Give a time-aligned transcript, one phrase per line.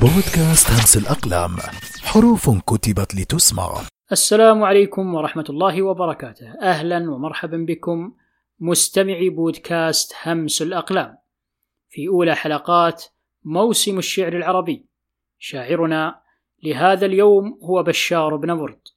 [0.00, 1.56] بودكاست همس الأقلام
[2.02, 3.80] حروف كتبت لتسمع.
[4.12, 6.54] السلام عليكم ورحمة الله وبركاته.
[6.62, 8.12] أهلا ومرحبا بكم
[8.60, 11.18] مستمعي بودكاست همس الأقلام.
[11.88, 13.04] في أولى حلقات
[13.44, 14.86] موسم الشعر العربي.
[15.38, 16.20] شاعرنا
[16.62, 18.88] لهذا اليوم هو بشار بن برد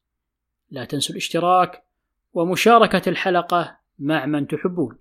[0.69, 1.83] لا تنسوا الاشتراك
[2.33, 4.97] ومشاركة الحلقة مع من تحبون.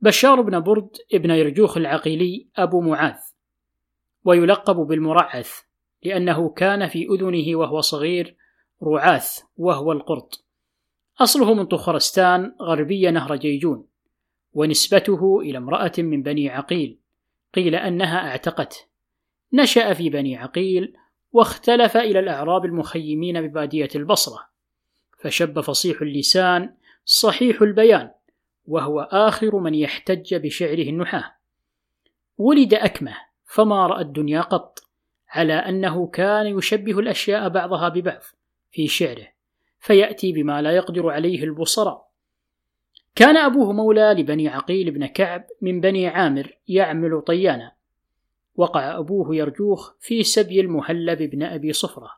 [0.00, 3.18] بشار بن برد ابن يرجوخ العقيلي أبو معاذ
[4.24, 5.60] ويلقب بالمرعث
[6.02, 8.36] لأنه كان في أذنه وهو صغير
[8.82, 10.44] رعاث وهو القرط.
[11.20, 13.86] أصله من طخرستان غربي نهر جيجون
[14.52, 16.98] ونسبته إلى امرأة من بني عقيل
[17.54, 18.76] قيل أنها اعتقته.
[19.52, 20.96] نشأ في بني عقيل
[21.32, 24.48] واختلف إلى الأعراب المخيمين ببادية البصرة
[25.18, 28.10] فشب فصيح اللسان صحيح البيان
[28.68, 31.34] وهو آخر من يحتج بشعره النحاة.
[32.38, 34.78] ولد أكمه فما رأى الدنيا قط
[35.28, 38.20] على أنه كان يشبه الأشياء بعضها ببعض
[38.70, 39.26] في شعره
[39.80, 42.08] فيأتي بما لا يقدر عليه البصراء.
[43.14, 47.72] كان أبوه مولى لبني عقيل بن كعب من بني عامر يعمل طيانا.
[48.54, 52.10] وقع أبوه يرجوخ في سبي المهلب بن أبي صفرة.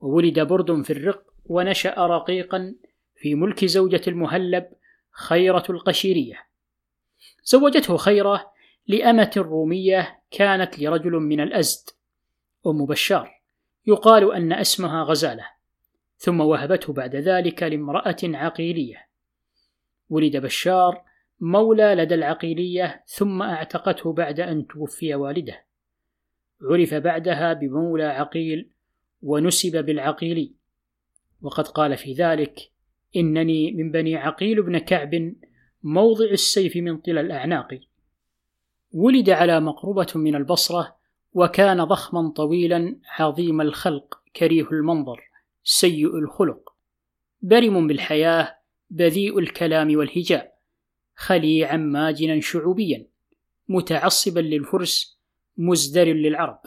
[0.00, 2.74] وولد برد في الرق ونشأ رقيقا
[3.16, 4.66] في ملك زوجة المهلب
[5.12, 6.46] خيرة القشيرية.
[7.44, 8.52] زوجته خيرة
[8.86, 11.88] لأمة رومية كانت لرجل من الأزد
[12.66, 13.40] أم بشار
[13.86, 15.46] يقال أن اسمها غزالة
[16.16, 19.08] ثم وهبته بعد ذلك لامرأة عقيلية.
[20.10, 21.02] ولد بشار
[21.40, 25.64] مولى لدى العقيلية ثم اعتقته بعد أن توفي والده.
[26.62, 28.70] عرف بعدها بمولى عقيل
[29.22, 30.54] ونسب بالعقيلي.
[31.42, 32.69] وقد قال في ذلك
[33.16, 35.34] إنني من بني عقيل بن كعب
[35.82, 37.80] موضع السيف من طلى الأعناق.
[38.92, 40.96] ولد على مقربة من البصرة
[41.32, 45.20] وكان ضخما طويلا عظيم الخلق كريه المنظر
[45.64, 46.74] سيء الخلق
[47.42, 48.56] برم بالحياة
[48.90, 50.58] بذيء الكلام والهجاء
[51.14, 53.06] خليعا ماجنا شعوبيا
[53.68, 55.20] متعصبا للفرس
[55.56, 56.60] مزدر للعرب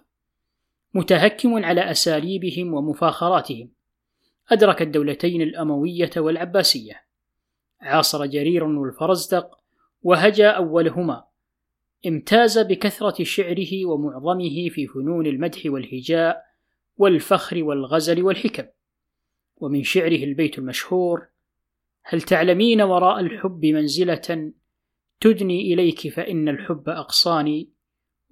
[0.94, 3.70] متهكم على أساليبهم ومفاخراتهم.
[4.52, 7.04] أدرك الدولتين الأموية والعباسية.
[7.82, 9.60] عاصر جرير والفرزدق
[10.02, 11.24] وهجا أولهما.
[12.08, 16.46] امتاز بكثرة شعره ومعظمه في فنون المدح والهجاء
[16.98, 18.66] والفخر والغزل والحكم.
[19.58, 21.28] ومن شعره البيت المشهور
[22.04, 24.52] هل تعلمين وراء الحب منزلة
[25.20, 27.70] تدني إليك فإن الحب أقصاني؟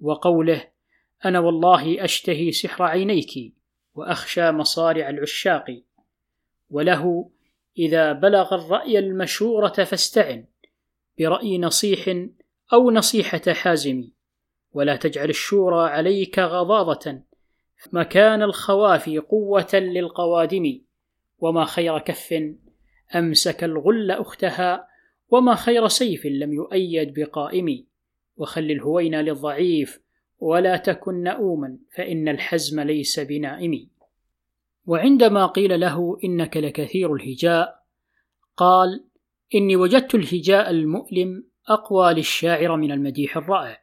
[0.00, 0.68] وقوله
[1.24, 3.54] أنا والله أشتهي سحر عينيك
[3.94, 5.82] وأخشى مصارع العشاق.
[6.72, 7.30] وله
[7.78, 10.44] إذا بلغ الرأي المشورة فاستعن
[11.18, 12.26] برأي نصيح
[12.72, 14.08] أو نصيحة حازم
[14.72, 17.20] ولا تجعل الشورى عليك غضاضة
[17.92, 20.80] مكان الخوافي قوة للقوادم
[21.38, 22.34] وما خير كف
[23.14, 24.88] أمسك الغل أختها
[25.28, 27.86] وما خير سيف لم يؤيد بقائم.
[28.36, 30.00] وخل الهوين للضعيف
[30.38, 33.88] ولا تكن نؤوما فإن الحزم ليس بنائم.
[34.86, 37.82] وعندما قيل له إنك لكثير الهجاء
[38.56, 39.04] قال
[39.54, 43.82] إني وجدت الهجاء المؤلم أقوى للشاعر من المديح الرائع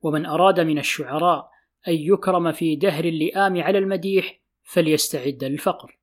[0.00, 1.50] ومن أراد من الشعراء
[1.88, 5.98] أن يكرم في دهر اللئام على المديح فليستعد للفقر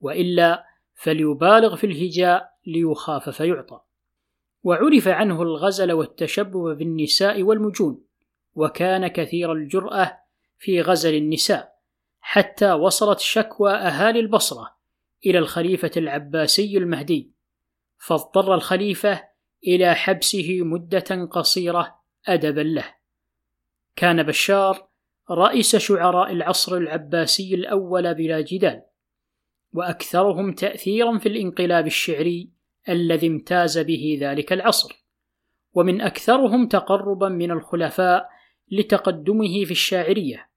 [0.00, 0.64] وإلا
[0.94, 3.80] فليبالغ في الهجاء ليخاف فيعطى.
[4.62, 8.04] وعرف عنه الغزل والتشبب بالنساء والمجون
[8.54, 10.18] وكان كثير الجرأة
[10.58, 11.73] في غزل النساء.
[12.26, 14.76] حتى وصلت شكوى أهالي البصرة
[15.26, 17.32] إلى الخليفة العباسي المهدي
[17.98, 19.24] فاضطر الخليفة
[19.66, 22.94] إلى حبسه مدة قصيرة أدبا له.
[23.96, 24.88] كان بشار
[25.30, 28.82] رئيس شعراء العصر العباسي الأول بلا جدال
[29.72, 32.50] وأكثرهم تأثيرا في الانقلاب الشعري
[32.88, 35.04] الذي امتاز به ذلك العصر.
[35.72, 38.28] ومن أكثرهم تقربا من الخلفاء
[38.70, 40.53] لتقدمه في الشاعرية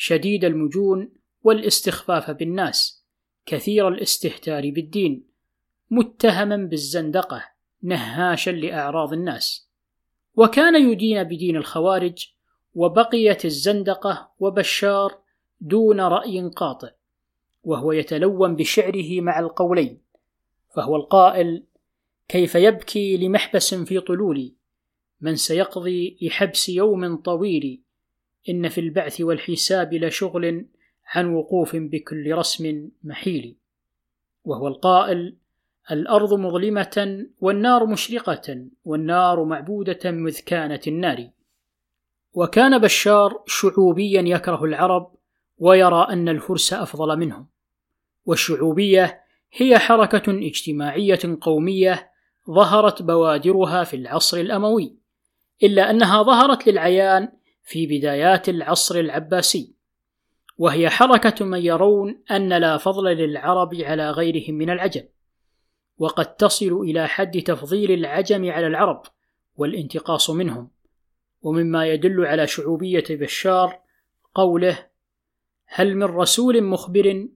[0.00, 1.12] شديد المجون
[1.42, 3.04] والاستخفاف بالناس
[3.46, 5.26] كثير الاستهتار بالدين
[5.90, 7.44] متهما بالزندقة
[7.82, 9.68] نهاشا لأعراض الناس.
[10.36, 12.26] وكان يدين بدين الخوارج
[12.74, 15.18] وبقيت الزندقة وبشار
[15.60, 16.90] دون رأي قاطع
[17.62, 20.02] وهو يتلون بشعره مع القولين
[20.74, 21.64] فهو القائل
[22.28, 24.54] كيف يبكي لمحبس في طلولي
[25.20, 27.82] من سيقضي لحبس يوم طويل
[28.48, 30.66] إن في البعث والحساب لشغل
[31.06, 33.56] عن وقوف بكل رسم محيل
[34.44, 35.36] وهو القائل
[35.90, 41.30] الأرض مظلمة والنار مشرقة والنار معبودة مذ كانت النار.
[42.34, 45.14] وكان بشار شعوبيا يكره العرب
[45.58, 47.46] ويرى أن الفرس أفضل منهم.
[48.26, 49.20] والشعوبية
[49.52, 52.10] هي حركة اجتماعية قومية
[52.50, 54.96] ظهرت بوادرها في العصر الأموي
[55.62, 57.28] إلا أنها ظهرت للعيان
[57.68, 59.74] في بدايات العصر العباسي
[60.58, 65.04] وهي حركة من يرون أن لا فضل للعرب على غيرهم من العجم
[65.98, 69.02] وقد تصل إلى حد تفضيل العجم على العرب
[69.56, 70.70] والانتقاص منهم
[71.42, 73.80] ومما يدل على شعوبية بشار
[74.34, 74.86] قوله
[75.66, 77.28] هل من رسول مخبر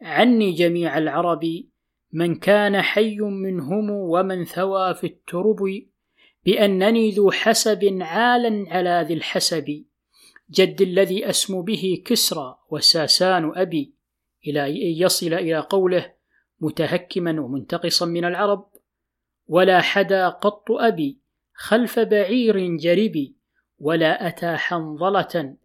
[0.00, 1.64] عني جميع العرب
[2.12, 5.58] من كان حي منهم ومن ثوى في الترب
[6.44, 9.84] بأنني ذو حسب عالا على ذي الحسب
[10.50, 13.94] جد الذي أسم به كسرى وساسان أبي
[14.46, 16.14] إلى أن يصل إلى قوله
[16.60, 18.70] متهكما ومنتقصا من العرب
[19.46, 21.18] ولا حدا قط أبي
[21.54, 23.36] خلف بعير جربي
[23.78, 25.56] ولا أتى حنظلة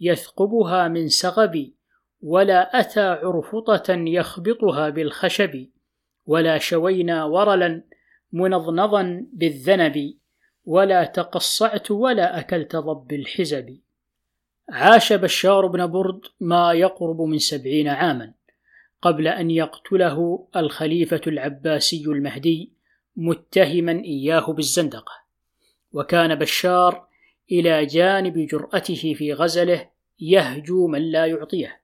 [0.00, 1.72] يثقبها من سغب
[2.20, 5.66] ولا أتى عرفطة يخبطها بالخشب
[6.26, 7.82] ولا شوينا ورلا
[8.32, 10.14] منضنضا بالذنب
[10.64, 13.78] ولا تقصعت ولا أكلت ضب الحزب.
[14.70, 18.32] عاش بشار بن برد ما يقرب من سبعين عاما
[19.02, 22.72] قبل أن يقتله الخليفة العباسي المهدي
[23.16, 25.12] متهما إياه بالزندقة.
[25.92, 27.08] وكان بشار
[27.52, 29.90] إلى جانب جرأته في غزله
[30.20, 31.80] يهجو من لا يعطيه.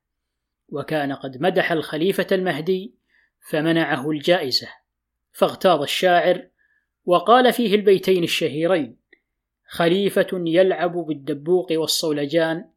[0.69, 2.95] وكان قد مدح الخليفة المهدي
[3.51, 4.69] فمنعه الجائزة.
[5.35, 6.49] فاغتاظ الشاعر
[7.05, 8.97] وقال فيه البيتين الشهيرين
[9.67, 12.71] خليفة يلعب بالدبوق والصولجان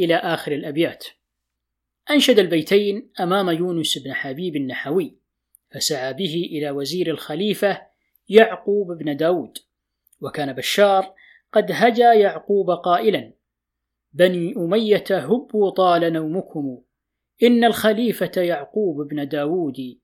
[0.00, 1.04] إلى آخر الأبيات.
[2.10, 5.18] أنشد البيتين أمام يونس بن حبيب النحوي
[5.70, 7.82] فسعى به إلى وزير الخليفة
[8.28, 9.58] يعقوب بن داود
[10.20, 11.14] وكان بشار
[11.52, 13.32] قد هجا يعقوب قائلا
[14.12, 16.82] بني أمية هبوا طال نومكم
[17.42, 19.99] إن الخليفة يعقوب بن داود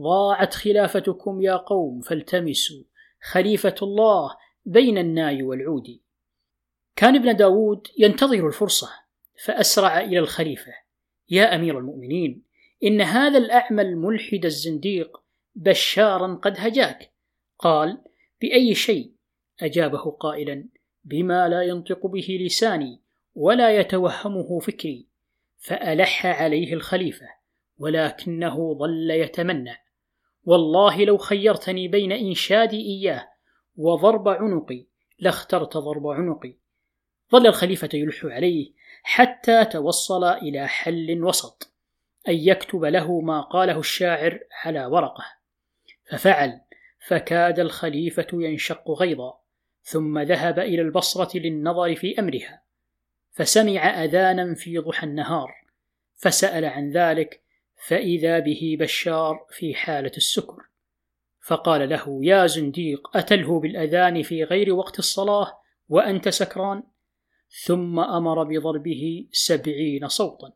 [0.00, 2.84] ضاعت خلافتكم يا قوم فالتمسوا.
[3.22, 6.00] خليفة الله بين الناي والعود.
[6.96, 8.88] كان ابن داود ينتظر الفرصة
[9.44, 10.72] فأسرع إلى الخليفة.
[11.30, 12.42] يا أمير المؤمنين
[12.84, 15.22] إن هذا الأعمى الملحد الزنديق
[15.54, 17.12] بشارا قد هجاك.
[17.58, 17.98] قال
[18.40, 19.12] بأي شيء؟
[19.60, 20.68] أجابه قائلا
[21.04, 23.00] بما لا ينطق به لساني
[23.34, 25.06] ولا يتوهمه فكري.
[25.58, 27.26] فألح عليه الخليفة
[27.78, 29.85] ولكنه ظل يتمنى.
[30.46, 33.28] والله لو خيرتني بين إنشادي إياه
[33.76, 34.86] وضرب عنقي
[35.18, 36.54] لاخترت ضرب عنقي.
[37.32, 38.72] ظل الخليفة يلح عليه
[39.02, 41.72] حتى توصل إلى حل وسط
[42.28, 45.24] أن يكتب له ما قاله الشاعر على ورقة.
[46.10, 46.60] ففعل
[47.06, 49.38] فكاد الخليفة ينشق غيظا
[49.82, 52.62] ثم ذهب إلى البصرة للنظر في أمرها
[53.32, 55.54] فسمع أذانا في ضحى النهار
[56.16, 57.42] فسأل عن ذلك
[57.76, 60.62] فإذا به بشار في حالة السكر.
[61.40, 65.58] فقال له يا زنديق أتلهو بالأذان في غير وقت الصلاة
[65.88, 66.82] وأنت سكران؟
[67.64, 70.52] ثم أمر بضربه سبعين صوتا.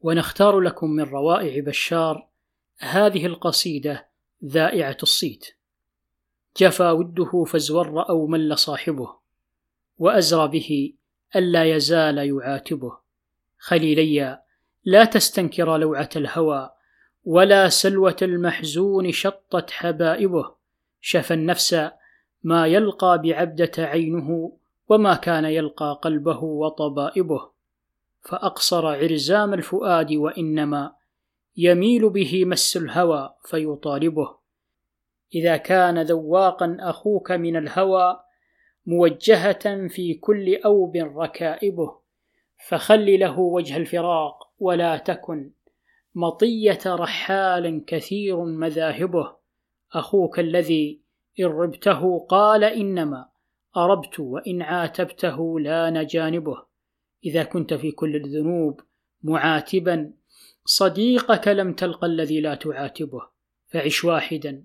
[0.00, 2.28] ونختار لكم من روائع بشار
[2.78, 4.08] هذه القصيدة
[4.44, 5.46] ذائعة الصيت.
[6.56, 9.14] جفا وده فازور أو مل صاحبه
[9.98, 10.94] وأزرى به
[11.36, 12.98] ألا يزال يعاتبه.
[13.58, 14.38] خليلي
[14.84, 16.70] لا تستنكر لوعة الهوى
[17.24, 20.54] ولا سلوة المحزون شطت حبائبه.
[21.00, 21.90] شفى النفس
[22.42, 24.52] ما يلقى بعبدة عينه
[24.88, 27.50] وما كان يلقى قلبه وطبائبه.
[28.22, 30.92] فأقصر عرزام الفؤاد وإنما
[31.56, 34.36] يميل به مس الهوى فيطالبه.
[35.34, 38.20] إذا كان ذواقا أخوك من الهوى
[38.86, 42.00] موجهة في كل أوب ركائبه.
[42.68, 45.50] فخل له وجه الفراق ولا تكن.
[46.14, 49.36] مطية رحال كثير مذاهبه.
[49.92, 51.00] أخوك الذي
[51.40, 53.28] إن ربته قال إنما
[53.76, 56.64] أربت وإن عاتبته لأن جانبه
[57.24, 58.80] إذا كنت في كل الذنوب
[59.22, 60.12] معاتبا
[60.64, 63.22] صديقك لم تلق الذي لا تعاتبه.
[63.68, 64.64] فعش واحدا.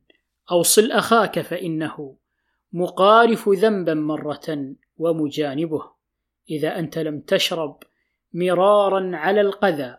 [0.52, 2.18] أوصل أخاك فإنه
[2.74, 5.92] مقارف ذنبا مرة ومجانبه.
[6.50, 7.84] إذا أنت لم تشرب
[8.36, 9.98] مرارا على القذى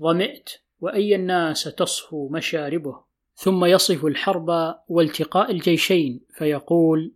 [0.00, 0.50] ظمئت
[0.80, 3.04] وأي الناس تصفو مشاربه.
[3.34, 7.12] ثم يصف الحرب والتقاء الجيشين فيقول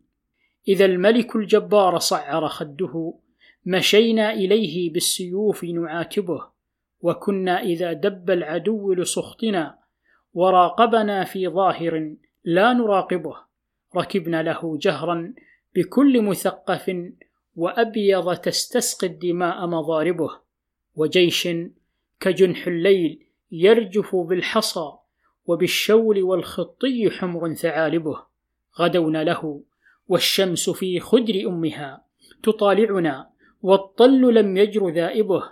[0.69, 3.15] إذا الملك الجبار صعر خده
[3.67, 6.47] مشينا إليه بالسيوف نعاتبه
[7.01, 9.79] وكنا إذا دب العدو لسخطنا
[10.35, 13.37] وراقبنا في ظاهر لا نراقبه.
[13.97, 15.35] ركبنا له جهرا
[15.75, 16.97] بكل مثقف
[17.57, 20.48] وأبيض تستسقي الدماء مضاربه.
[20.99, 21.49] وجيش
[22.21, 24.93] كجنح الليل يرجف بالحصى
[25.47, 28.23] وبالشول والخطي حمر ثعالبه.
[28.79, 29.63] غدونا له
[30.09, 32.05] والشمس في خدر أمها.
[32.43, 33.31] تطالعنا
[33.63, 35.43] والطل لم يجر ذائبه.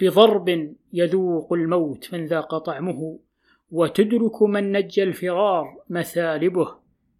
[0.00, 3.18] بضرب يذوق الموت من ذاق طعمه.
[3.70, 6.74] وتدرك من نجى الفرار مثالبه.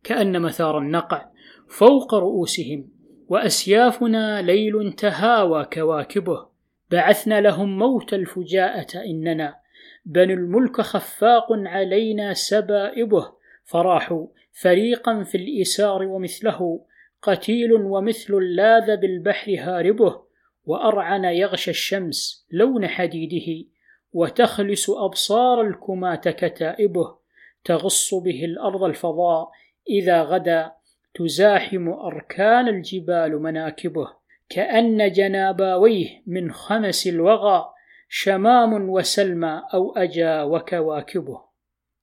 [0.04, 1.26] كأن مثار النقع
[1.68, 2.88] فوق رؤوسهم.
[3.28, 6.53] وأسيافنا ليل تهاوى كواكبه.
[6.90, 9.56] بعثنا لهم موت الفجاءة إننا
[10.04, 13.32] بنو الملك خفاق علينا سبائبه
[13.64, 16.84] فراحوا فريقا في الإسار ومثله
[17.22, 20.22] قتيل ومثل لاذ بالبحر هاربه
[20.64, 23.68] وأرعن يغشى الشمس لون حديده
[24.12, 27.16] وتخلس أبصار الكماة كتائبه
[27.64, 29.50] تغص به الأرض الفضاء
[29.88, 30.72] إذا غدا
[31.14, 34.23] تزاحم أركان الجبال مناكبه.
[34.48, 37.64] كأن جناباويه من خمس الوغى
[38.08, 41.40] شمام وسلمى أو أجا وكواكبه.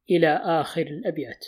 [0.09, 1.45] إلى آخر الأبيات.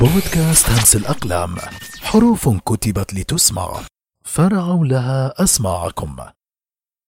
[0.00, 1.56] بودكاست همس الأقلام
[2.02, 3.80] حروف كتبت لتسمع.
[4.24, 6.16] فرعوا لها أسماعكم.